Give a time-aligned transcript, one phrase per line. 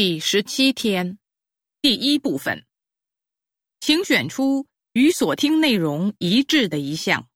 [0.00, 1.18] 第十七天，
[1.82, 2.64] 第一部分，
[3.80, 7.28] 请选出与所听内容一致的一项。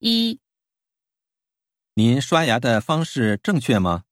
[0.00, 0.38] 一，
[1.94, 4.04] 您刷牙的方式正确吗？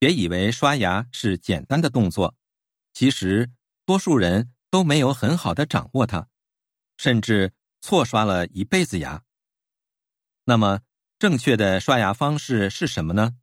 [0.00, 2.34] 别以为刷牙是简单的动作，
[2.92, 3.48] 其实
[3.86, 6.28] 多数人都没有很好的掌握它，
[6.96, 9.22] 甚至错刷了一辈子牙。
[10.46, 10.80] 那么，
[11.20, 13.36] 正确的刷牙方式是什么呢？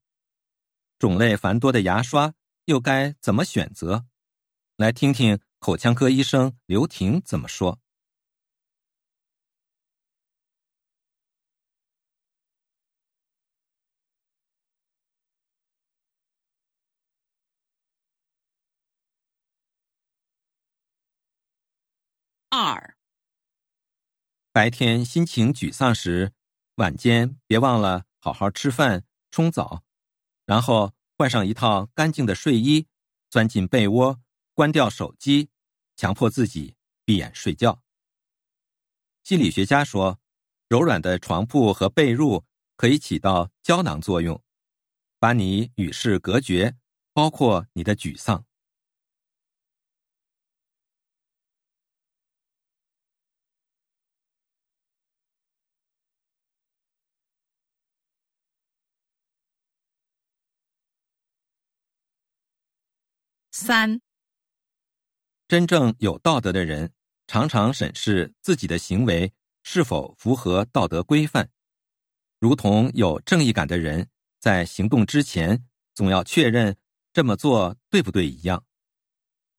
[1.00, 2.34] 种类繁多的牙刷
[2.66, 4.05] 又该怎么选择？
[4.76, 7.80] 来听听口腔科医生刘婷怎么说。
[22.50, 22.97] 二，
[24.52, 26.34] 白天心情沮丧时，
[26.75, 29.84] 晚间别忘了好好吃饭、冲澡。
[30.49, 32.88] 然后换上一套干净的睡衣，
[33.30, 34.20] 钻进被窝，
[34.55, 35.52] 关掉手机，
[35.95, 37.83] 强迫自己闭眼睡觉。
[39.23, 40.20] 心理学家说，
[40.67, 42.44] 柔软的床铺和被褥
[42.75, 44.42] 可以起到胶囊作用，
[45.20, 46.75] 把你与世隔绝，
[47.14, 48.44] 包括你的沮丧。
[63.59, 63.99] 三，
[65.49, 66.93] 真正有道德的人，
[67.27, 71.49] 常常审视自己的行为是否符合道德规范，
[72.39, 74.07] 如同有正义感的人
[74.39, 75.61] 在行动之前
[75.93, 76.73] 总要确认
[77.11, 78.63] 这么做对不对一样。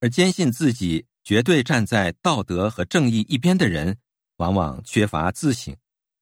[0.00, 3.98] 而坚信自己绝对站在道德和正义一边的人，
[4.36, 5.76] 往往缺乏自省，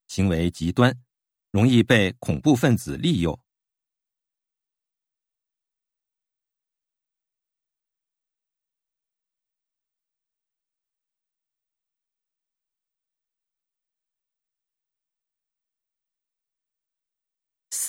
[0.09, 0.93] 行为极端，
[1.53, 3.39] 容易被恐怖分子利诱。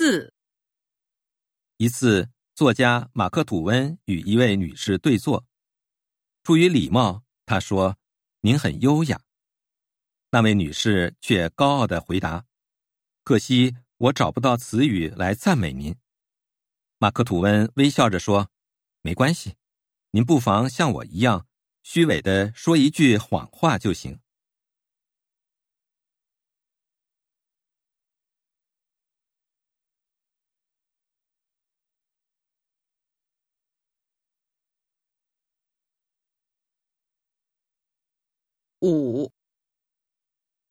[0.01, 0.33] 四，
[1.75, 5.45] 一次，作家马克·吐温与一位女士对坐，
[6.41, 7.97] 出于礼貌，他说
[8.39, 9.21] ：“您很优雅。”
[10.31, 12.45] 那位女士却高傲的回答
[13.25, 15.93] ：“可惜我找不到词语来赞美您。”
[16.97, 18.49] 马克·吐温微笑着说
[19.03, 19.55] ：“没关系，
[20.11, 21.45] 您不妨像我一样，
[21.83, 24.17] 虚伪的说一句谎话就行。”
[38.81, 39.33] 五，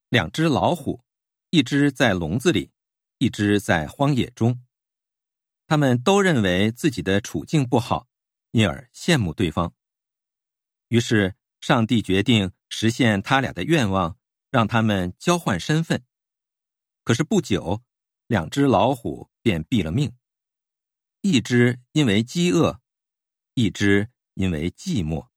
[0.09, 1.05] 两只老虎，
[1.51, 2.71] 一只在笼子里，
[3.19, 4.65] 一只在荒野中。
[5.67, 8.09] 他们都认为自己的处境不好，
[8.53, 9.75] 因而羡慕对方。
[10.89, 14.19] 于是，上帝决定实现他俩的愿望，
[14.51, 16.03] 让他们交换身份。
[17.05, 17.83] 可是不久，
[18.27, 20.17] 两只老虎便毙了命，
[21.21, 22.81] 一只因为饥饿，
[23.53, 25.29] 一只因为寂寞。